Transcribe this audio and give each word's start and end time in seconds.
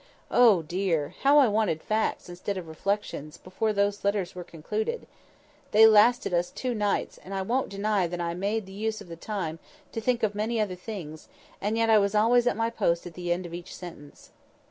Oh 0.31 0.63
dear! 0.63 1.13
how 1.21 1.37
I 1.37 1.47
wanted 1.47 1.83
facts 1.83 2.27
instead 2.27 2.57
of 2.57 2.67
reflections, 2.67 3.37
before 3.37 3.71
those 3.71 4.03
letters 4.03 4.33
were 4.33 4.43
concluded! 4.43 5.05
They 5.73 5.85
lasted 5.85 6.33
us 6.33 6.49
two 6.49 6.73
nights; 6.73 7.19
and 7.19 7.35
I 7.35 7.43
won't 7.43 7.69
deny 7.69 8.07
that 8.07 8.19
I 8.19 8.33
made 8.33 8.67
use 8.67 8.99
of 9.01 9.09
the 9.09 9.15
time 9.15 9.59
to 9.91 10.01
think 10.01 10.23
of 10.23 10.33
many 10.33 10.59
other 10.59 10.73
things, 10.73 11.27
and 11.61 11.77
yet 11.77 11.91
I 11.91 11.99
was 11.99 12.15
always 12.15 12.47
at 12.47 12.57
my 12.57 12.71
post 12.71 13.05
at 13.05 13.13
the 13.13 13.31
end 13.31 13.45
of 13.45 13.53
each 13.53 13.75
sentence. 13.75 14.31